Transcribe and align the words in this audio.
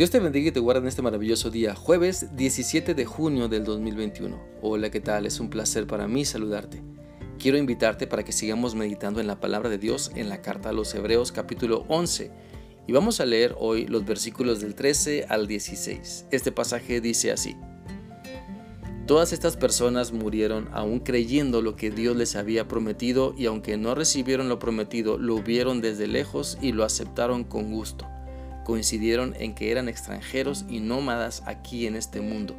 Dios 0.00 0.08
te 0.08 0.18
bendiga 0.18 0.48
y 0.48 0.50
te 0.50 0.60
guarde 0.60 0.80
en 0.80 0.86
este 0.86 1.02
maravilloso 1.02 1.50
día, 1.50 1.74
jueves 1.74 2.34
17 2.34 2.94
de 2.94 3.04
junio 3.04 3.48
del 3.48 3.64
2021. 3.64 4.40
Hola, 4.62 4.90
¿qué 4.90 5.00
tal? 5.00 5.26
Es 5.26 5.40
un 5.40 5.50
placer 5.50 5.86
para 5.86 6.08
mí 6.08 6.24
saludarte. 6.24 6.82
Quiero 7.38 7.58
invitarte 7.58 8.06
para 8.06 8.24
que 8.24 8.32
sigamos 8.32 8.74
meditando 8.74 9.20
en 9.20 9.26
la 9.26 9.40
palabra 9.40 9.68
de 9.68 9.76
Dios 9.76 10.10
en 10.14 10.30
la 10.30 10.40
carta 10.40 10.70
a 10.70 10.72
los 10.72 10.94
Hebreos 10.94 11.32
capítulo 11.32 11.84
11 11.88 12.30
y 12.86 12.92
vamos 12.92 13.20
a 13.20 13.26
leer 13.26 13.54
hoy 13.58 13.86
los 13.88 14.06
versículos 14.06 14.62
del 14.62 14.74
13 14.74 15.26
al 15.28 15.46
16. 15.46 16.28
Este 16.30 16.50
pasaje 16.50 17.02
dice 17.02 17.30
así. 17.30 17.54
Todas 19.06 19.34
estas 19.34 19.58
personas 19.58 20.12
murieron 20.12 20.70
aún 20.72 21.00
creyendo 21.00 21.60
lo 21.60 21.76
que 21.76 21.90
Dios 21.90 22.16
les 22.16 22.36
había 22.36 22.66
prometido 22.66 23.34
y 23.36 23.44
aunque 23.44 23.76
no 23.76 23.94
recibieron 23.94 24.48
lo 24.48 24.58
prometido, 24.58 25.18
lo 25.18 25.42
vieron 25.42 25.82
desde 25.82 26.06
lejos 26.06 26.56
y 26.62 26.72
lo 26.72 26.84
aceptaron 26.84 27.44
con 27.44 27.70
gusto 27.70 28.06
coincidieron 28.70 29.34
en 29.40 29.52
que 29.52 29.72
eran 29.72 29.88
extranjeros 29.88 30.64
y 30.68 30.78
nómadas 30.78 31.42
aquí 31.44 31.88
en 31.88 31.96
este 31.96 32.20
mundo. 32.20 32.54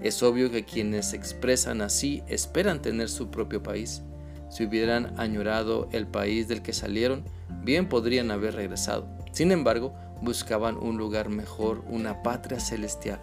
Es 0.00 0.22
obvio 0.22 0.50
que 0.50 0.64
quienes 0.64 1.12
expresan 1.12 1.82
así 1.82 2.22
esperan 2.26 2.80
tener 2.80 3.10
su 3.10 3.30
propio 3.30 3.62
país. 3.62 4.02
Si 4.48 4.64
hubieran 4.64 5.12
añorado 5.20 5.90
el 5.92 6.06
país 6.06 6.48
del 6.48 6.62
que 6.62 6.72
salieron, 6.72 7.22
bien 7.62 7.86
podrían 7.86 8.30
haber 8.30 8.54
regresado. 8.54 9.06
Sin 9.30 9.52
embargo, 9.52 9.92
buscaban 10.22 10.78
un 10.78 10.96
lugar 10.96 11.28
mejor, 11.28 11.84
una 11.86 12.22
patria 12.22 12.58
celestial. 12.58 13.20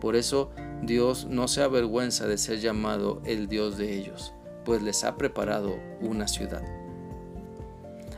Por 0.00 0.14
eso 0.14 0.52
Dios 0.84 1.26
no 1.28 1.48
se 1.48 1.64
avergüenza 1.64 2.28
de 2.28 2.38
ser 2.38 2.60
llamado 2.60 3.22
el 3.24 3.48
Dios 3.48 3.76
de 3.76 3.98
ellos, 3.98 4.34
pues 4.64 4.82
les 4.82 5.02
ha 5.02 5.16
preparado 5.16 5.80
una 6.00 6.28
ciudad. 6.28 6.62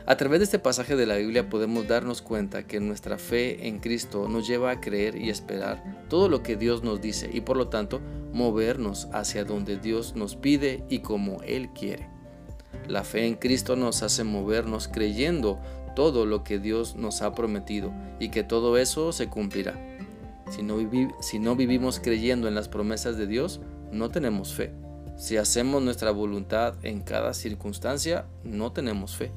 A 0.05 0.17
través 0.17 0.39
de 0.39 0.45
este 0.45 0.59
pasaje 0.59 0.95
de 0.95 1.05
la 1.05 1.17
Biblia 1.17 1.49
podemos 1.49 1.87
darnos 1.87 2.21
cuenta 2.21 2.65
que 2.65 2.79
nuestra 2.79 3.17
fe 3.17 3.67
en 3.67 3.79
Cristo 3.79 4.27
nos 4.27 4.47
lleva 4.47 4.71
a 4.71 4.81
creer 4.81 5.15
y 5.15 5.29
esperar 5.29 6.05
todo 6.09 6.29
lo 6.29 6.41
que 6.41 6.55
Dios 6.55 6.83
nos 6.83 6.99
dice 6.99 7.29
y 7.31 7.41
por 7.41 7.57
lo 7.57 7.67
tanto 7.67 8.01
movernos 8.33 9.07
hacia 9.13 9.43
donde 9.43 9.77
Dios 9.77 10.15
nos 10.15 10.35
pide 10.35 10.83
y 10.89 10.99
como 10.99 11.41
Él 11.43 11.69
quiere. 11.69 12.09
La 12.87 13.03
fe 13.03 13.27
en 13.27 13.35
Cristo 13.35 13.75
nos 13.75 14.01
hace 14.01 14.23
movernos 14.23 14.87
creyendo 14.87 15.59
todo 15.95 16.25
lo 16.25 16.43
que 16.43 16.59
Dios 16.59 16.95
nos 16.95 17.21
ha 17.21 17.35
prometido 17.35 17.91
y 18.19 18.29
que 18.29 18.43
todo 18.43 18.77
eso 18.77 19.11
se 19.11 19.27
cumplirá. 19.27 19.79
Si 20.49 20.63
no, 21.39 21.55
vivimos 21.55 21.99
creyendo 21.99 22.47
en 22.47 22.55
las 22.55 22.67
promesas 22.67 23.17
de 23.17 23.27
Dios, 23.27 23.61
no 23.91 24.09
tenemos 24.09 24.53
fe. 24.53 24.71
Si 25.17 25.37
hacemos 25.37 25.83
nuestra 25.83 26.11
voluntad 26.11 26.73
en 26.83 27.01
cada 27.01 27.33
circunstancia, 27.33 28.25
no 28.43 28.71
tenemos 28.71 29.15
fe. 29.15 29.31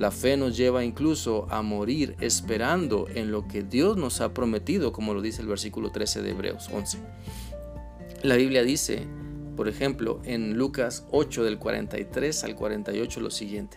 La 0.00 0.10
fe 0.10 0.38
nos 0.38 0.56
lleva 0.56 0.82
incluso 0.82 1.46
a 1.50 1.60
morir 1.60 2.16
esperando 2.20 3.06
en 3.14 3.30
lo 3.30 3.46
que 3.46 3.62
Dios 3.62 3.98
nos 3.98 4.22
ha 4.22 4.32
prometido, 4.32 4.92
como 4.92 5.12
lo 5.12 5.20
dice 5.20 5.42
el 5.42 5.48
versículo 5.48 5.92
13 5.92 6.22
de 6.22 6.30
Hebreos 6.30 6.70
11. 6.72 6.96
La 8.22 8.36
Biblia 8.36 8.62
dice, 8.62 9.06
por 9.58 9.68
ejemplo, 9.68 10.22
en 10.24 10.56
Lucas 10.56 11.06
8 11.10 11.44
del 11.44 11.58
43 11.58 12.44
al 12.44 12.56
48 12.56 13.20
lo 13.20 13.30
siguiente. 13.30 13.76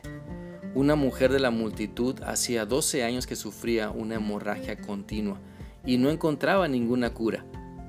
Una 0.73 0.95
mujer 0.95 1.29
de 1.29 1.41
la 1.41 1.51
multitud 1.51 2.15
hacía 2.25 2.65
12 2.65 3.03
años 3.03 3.27
que 3.27 3.35
sufría 3.35 3.89
una 3.89 4.15
hemorragia 4.15 4.79
continua 4.79 5.41
y 5.85 5.97
no 5.97 6.09
encontraba 6.09 6.69
ninguna 6.69 7.13
cura. 7.13 7.45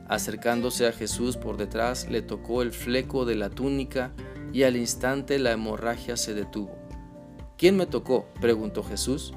Acercándose 0.09 0.89
a 0.89 0.93
Jesús 0.93 1.37
por 1.37 1.57
detrás, 1.57 2.11
le 2.11 2.21
tocó 2.21 2.63
el 2.63 2.73
fleco 2.73 3.27
de 3.27 3.37
la 3.37 3.49
túnica 3.49 4.13
y 4.53 4.65
al 4.65 4.75
instante 4.75 5.39
la 5.39 5.53
hemorragia 5.53 6.17
se 6.17 6.35
detuvo. 6.35 6.84
¿Quién 7.65 7.79
me 7.79 7.87
tocó? 7.87 8.27
preguntó 8.43 8.83
Jesús. 8.83 9.33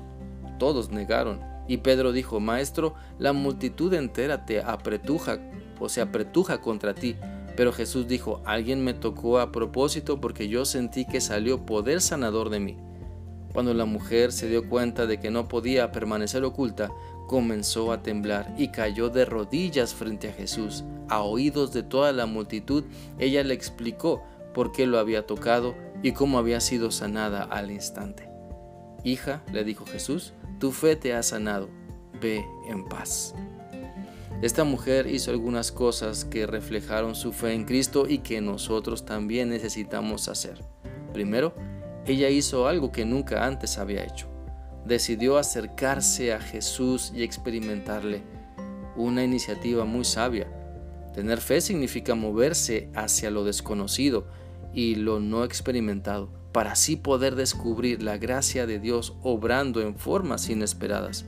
Todos 0.59 0.92
negaron. 0.92 1.39
Y 1.66 1.78
Pedro 1.78 2.11
dijo, 2.11 2.42
Maestro, 2.42 2.94
la 3.19 3.31
multitud 3.31 3.94
entera 3.94 4.45
te 4.45 4.61
apretuja 4.61 5.39
o 5.80 5.88
se 5.88 6.02
apretuja 6.02 6.59
contra 6.59 6.94
ti. 6.94 7.16
Pero 7.56 7.72
Jesús 7.72 8.06
dijo, 8.06 8.41
alguien 8.44 8.84
me 8.84 8.94
tocó 8.94 9.40
a 9.40 9.53
propósito 9.53 10.19
porque 10.19 10.50
yo 10.50 10.66
sentí 10.66 11.06
que 11.06 11.22
salió 11.22 11.66
poder 11.66 12.02
sanador 12.02 12.50
de 12.50 12.59
mí. 12.59 12.78
Cuando 13.53 13.74
la 13.74 13.85
mujer 13.85 14.34
se 14.34 14.50
dio 14.50 14.68
cuenta 14.68 15.06
de 15.06 15.22
que 15.22 15.31
no 15.31 15.47
podía 15.47 15.94
permanecer 15.94 16.44
oculta, 16.44 16.91
comenzó 17.28 17.94
a 17.94 18.03
temblar 18.03 18.53
y 18.57 18.72
cayó 18.72 19.07
de 19.07 19.23
rodillas 19.23 19.94
frente 19.94 20.28
a 20.28 20.34
Jesús. 20.34 20.84
A 21.07 21.22
oídos 21.22 21.72
de 21.72 21.81
toda 21.81 22.12
la 22.12 22.25
multitud, 22.25 22.84
ella 23.19 23.41
le 23.46 23.53
explicó 23.53 24.22
por 24.53 24.73
qué 24.73 24.85
lo 24.85 25.00
había 25.00 25.25
tocado 25.25 25.75
y 26.03 26.12
cómo 26.12 26.38
había 26.38 26.59
sido 26.59 26.91
sanada 26.91 27.44
al 27.44 27.72
instante. 27.72 28.30
Hija, 29.03 29.44
le 29.52 29.63
dijo 29.63 29.85
Jesús, 29.85 30.34
tu 30.59 30.72
fe 30.72 30.96
te 30.96 31.13
ha 31.13 31.24
sanado, 31.24 31.69
ve 32.22 32.44
en 32.69 32.85
paz. 32.85 33.34
Esta 34.41 34.63
mujer 34.63 35.08
hizo 35.08 35.31
algunas 35.31 35.72
cosas 35.72 36.24
que 36.24 36.46
reflejaron 36.46 37.16
su 37.16 37.31
fe 37.34 37.53
en 37.53 37.66
Cristo 37.66 38.06
y 38.08 38.19
que 38.19 38.40
nosotros 38.40 39.06
también 39.06 39.50
necesitamos 39.50 40.28
hacer. 40.28 40.63
Primero, 41.12 41.56
ella 42.06 42.29
hizo 42.29 42.68
algo 42.68 42.91
que 42.91 43.03
nunca 43.03 43.46
antes 43.46 43.79
había 43.79 44.03
hecho. 44.03 44.28
Decidió 44.85 45.38
acercarse 45.38 46.34
a 46.34 46.40
Jesús 46.40 47.12
y 47.16 47.24
experimentarle. 47.24 48.22
Una 48.96 49.24
iniciativa 49.24 49.85
muy 49.85 50.06
sabia. 50.06 50.47
Tener 51.14 51.41
fe 51.41 51.59
significa 51.59 52.14
moverse 52.14 52.90
hacia 52.94 53.31
lo 53.31 53.44
desconocido 53.44 54.28
y 54.78 54.94
lo 54.94 55.20
no 55.20 55.44
experimentado, 55.44 56.30
para 56.52 56.74
así 56.74 56.98
poder 56.98 57.34
descubrir 57.34 58.04
la 58.04 58.20
gracia 58.20 58.68
de 58.68 58.78
Dios 58.78 59.16
obrando 59.24 59.82
en 59.82 59.96
formas 59.96 60.52
inesperadas. 60.52 61.26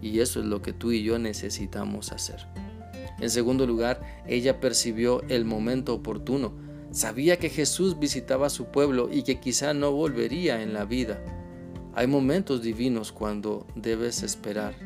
Y 0.00 0.20
eso 0.20 0.38
es 0.38 0.46
lo 0.46 0.62
que 0.62 0.72
tú 0.72 0.92
y 0.92 1.02
yo 1.02 1.18
necesitamos 1.18 2.12
hacer. 2.12 2.46
En 3.18 3.28
segundo 3.28 3.66
lugar, 3.66 4.22
ella 4.28 4.60
percibió 4.60 5.22
el 5.28 5.44
momento 5.44 5.94
oportuno. 5.94 6.52
Sabía 6.92 7.40
que 7.40 7.50
Jesús 7.50 7.98
visitaba 7.98 8.48
su 8.50 8.66
pueblo 8.66 9.08
y 9.10 9.24
que 9.24 9.40
quizá 9.40 9.74
no 9.74 9.90
volvería 9.90 10.62
en 10.62 10.72
la 10.72 10.84
vida. 10.84 11.20
Hay 11.94 12.06
momentos 12.06 12.62
divinos 12.62 13.10
cuando 13.10 13.66
debes 13.74 14.22
esperar 14.22 14.76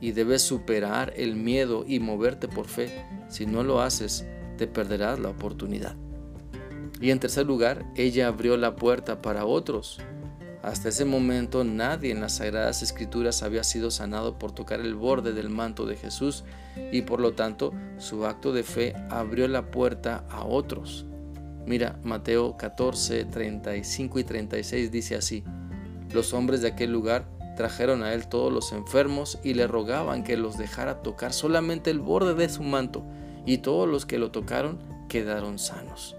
y 0.00 0.10
debes 0.10 0.42
superar 0.42 1.12
el 1.16 1.36
miedo 1.36 1.84
y 1.86 2.00
moverte 2.00 2.48
por 2.48 2.66
fe. 2.66 3.04
Si 3.28 3.46
no 3.46 3.62
lo 3.62 3.82
haces, 3.82 4.26
te 4.58 4.66
perderás 4.66 5.20
la 5.20 5.28
oportunidad. 5.28 5.96
Y 7.00 7.10
en 7.10 7.20
tercer 7.20 7.46
lugar, 7.46 7.84
ella 7.94 8.28
abrió 8.28 8.56
la 8.56 8.76
puerta 8.76 9.20
para 9.20 9.44
otros. 9.44 10.00
Hasta 10.62 10.88
ese 10.88 11.04
momento 11.04 11.62
nadie 11.62 12.10
en 12.10 12.20
las 12.20 12.36
Sagradas 12.36 12.82
Escrituras 12.82 13.42
había 13.44 13.62
sido 13.62 13.92
sanado 13.92 14.36
por 14.38 14.50
tocar 14.50 14.80
el 14.80 14.96
borde 14.96 15.32
del 15.32 15.48
manto 15.48 15.86
de 15.86 15.94
Jesús 15.94 16.42
y 16.90 17.02
por 17.02 17.20
lo 17.20 17.34
tanto 17.34 17.72
su 17.98 18.26
acto 18.26 18.52
de 18.52 18.64
fe 18.64 18.94
abrió 19.08 19.46
la 19.46 19.70
puerta 19.70 20.24
a 20.28 20.44
otros. 20.44 21.06
Mira, 21.66 22.00
Mateo 22.02 22.56
14, 22.56 23.26
35 23.26 24.18
y 24.18 24.24
36 24.24 24.90
dice 24.90 25.14
así, 25.14 25.44
los 26.12 26.32
hombres 26.32 26.62
de 26.62 26.68
aquel 26.68 26.90
lugar 26.92 27.28
trajeron 27.56 28.02
a 28.02 28.12
él 28.12 28.26
todos 28.26 28.52
los 28.52 28.72
enfermos 28.72 29.38
y 29.44 29.54
le 29.54 29.68
rogaban 29.68 30.24
que 30.24 30.36
los 30.36 30.58
dejara 30.58 31.00
tocar 31.02 31.32
solamente 31.32 31.90
el 31.90 32.00
borde 32.00 32.34
de 32.34 32.48
su 32.48 32.62
manto 32.62 33.04
y 33.44 33.58
todos 33.58 33.88
los 33.88 34.04
que 34.04 34.18
lo 34.18 34.32
tocaron 34.32 34.78
quedaron 35.08 35.60
sanos. 35.60 36.15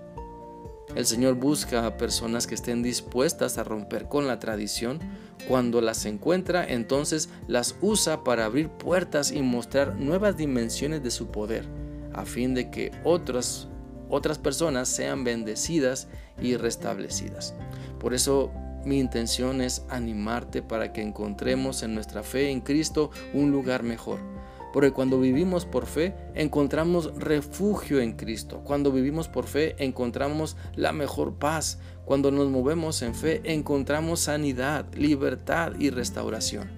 El 0.95 1.05
Señor 1.05 1.35
busca 1.35 1.85
a 1.85 1.97
personas 1.97 2.47
que 2.47 2.55
estén 2.55 2.81
dispuestas 2.81 3.57
a 3.57 3.63
romper 3.63 4.07
con 4.07 4.27
la 4.27 4.39
tradición. 4.39 4.99
Cuando 5.47 5.81
las 5.81 6.05
encuentra, 6.05 6.65
entonces 6.65 7.29
las 7.47 7.75
usa 7.81 8.23
para 8.23 8.45
abrir 8.45 8.69
puertas 8.69 9.31
y 9.31 9.41
mostrar 9.41 9.95
nuevas 9.95 10.37
dimensiones 10.37 11.03
de 11.03 11.11
su 11.11 11.27
poder, 11.27 11.65
a 12.13 12.25
fin 12.25 12.53
de 12.53 12.71
que 12.71 12.91
otras, 13.03 13.67
otras 14.09 14.39
personas 14.39 14.89
sean 14.89 15.23
bendecidas 15.23 16.07
y 16.41 16.55
restablecidas. 16.55 17.53
Por 17.99 18.13
eso 18.13 18.51
mi 18.85 18.99
intención 18.99 19.61
es 19.61 19.83
animarte 19.89 20.61
para 20.61 20.93
que 20.93 21.01
encontremos 21.01 21.83
en 21.83 21.93
nuestra 21.93 22.23
fe 22.23 22.49
en 22.49 22.61
Cristo 22.61 23.11
un 23.33 23.51
lugar 23.51 23.83
mejor 23.83 24.36
porque 24.77 24.91
cuando 24.91 25.19
vivimos 25.19 25.65
por 25.65 25.87
fe, 25.87 26.13
encontramos 26.35 27.11
refugio 27.17 27.99
en 27.99 28.13
Cristo. 28.13 28.61
Cuando 28.63 28.91
vivimos 28.91 29.27
por 29.27 29.47
fe, 29.47 29.75
encontramos 29.83 30.55
la 30.75 30.91
mejor 30.91 31.33
paz. 31.39 31.79
Cuando 32.05 32.29
nos 32.29 32.47
movemos 32.49 33.01
en 33.01 33.15
fe, 33.15 33.41
encontramos 33.43 34.19
sanidad, 34.19 34.85
libertad 34.93 35.71
y 35.79 35.89
restauración. 35.89 36.69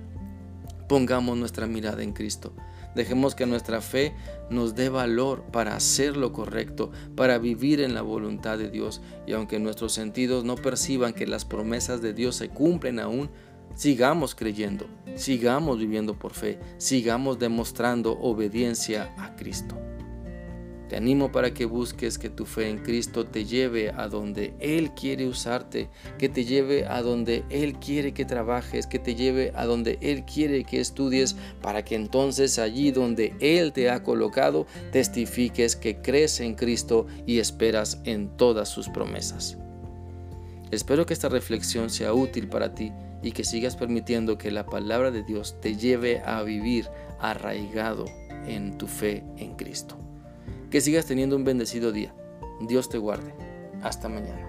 Pongamos 0.88 1.38
nuestra 1.38 1.68
mirada 1.68 2.02
en 2.02 2.14
Cristo. 2.14 2.54
Dejemos 2.96 3.36
que 3.36 3.46
nuestra 3.46 3.82
fe 3.82 4.16
nos 4.50 4.76
dé 4.76 4.88
valor 4.88 5.44
para 5.52 5.76
hacer 5.76 6.16
lo 6.16 6.32
correcto, 6.32 6.92
para 7.18 7.38
vivir 7.38 7.82
en 7.82 7.94
la 7.96 8.02
voluntad 8.02 8.58
de 8.58 8.70
Dios. 8.70 9.02
Y 9.28 9.34
aunque 9.34 9.60
nuestros 9.60 9.92
sentidos 9.92 10.46
no 10.46 10.56
perciban 10.56 11.12
que 11.12 11.28
las 11.28 11.44
promesas 11.44 12.02
de 12.02 12.14
Dios 12.14 12.38
se 12.38 12.48
cumplen 12.48 12.98
aún, 13.02 13.30
Sigamos 13.76 14.36
creyendo, 14.36 14.88
sigamos 15.16 15.80
viviendo 15.80 16.18
por 16.18 16.34
fe, 16.34 16.60
sigamos 16.78 17.40
demostrando 17.40 18.18
obediencia 18.20 19.14
a 19.18 19.36
Cristo. 19.36 19.78
Te 20.90 20.96
animo 20.96 21.32
para 21.32 21.54
que 21.54 21.66
busques 21.66 22.18
que 22.18 22.32
tu 22.32 22.48
fe 22.48 22.68
en 22.68 22.80
Cristo 22.80 23.24
te 23.24 23.46
lleve 23.46 23.92
a 23.92 24.08
donde 24.08 24.56
Él 24.60 24.92
quiere 24.96 25.28
usarte, 25.28 25.88
que 26.18 26.30
te 26.30 26.46
lleve 26.46 26.88
a 26.88 27.04
donde 27.04 27.44
Él 27.52 27.76
quiere 27.76 28.12
que 28.12 28.26
trabajes, 28.26 28.88
que 28.88 28.98
te 28.98 29.14
lleve 29.14 29.52
a 29.56 29.66
donde 29.66 30.00
Él 30.02 30.26
quiere 30.26 30.64
que 30.64 30.80
estudies, 30.80 31.36
para 31.62 31.86
que 31.86 31.94
entonces 31.94 32.58
allí 32.58 32.90
donde 32.90 33.36
Él 33.40 33.72
te 33.72 33.92
ha 33.92 34.02
colocado, 34.02 34.66
testifiques 34.92 35.76
que 35.76 36.02
crees 36.02 36.40
en 36.40 36.56
Cristo 36.56 37.06
y 37.28 37.38
esperas 37.38 38.02
en 38.06 38.36
todas 38.36 38.68
sus 38.68 38.90
promesas. 38.90 39.60
Espero 40.72 41.06
que 41.06 41.14
esta 41.14 41.30
reflexión 41.30 41.92
sea 41.92 42.14
útil 42.14 42.48
para 42.48 42.74
ti 42.74 42.92
y 43.22 43.32
que 43.32 43.44
sigas 43.44 43.76
permitiendo 43.76 44.38
que 44.38 44.52
la 44.52 44.66
palabra 44.66 45.12
de 45.12 45.24
Dios 45.24 45.60
te 45.62 45.76
lleve 45.76 46.22
a 46.26 46.42
vivir 46.44 46.90
arraigado 47.20 48.06
en 48.48 48.78
tu 48.78 48.88
fe 48.88 49.24
en 49.38 49.56
Cristo. 49.56 49.98
Que 50.70 50.82
sigas 50.82 51.06
teniendo 51.06 51.36
un 51.36 51.44
bendecido 51.44 51.92
día. 51.92 52.14
Dios 52.62 52.90
te 52.90 52.98
guarde. 52.98 53.34
Hasta 53.82 54.10
mañana. 54.10 54.49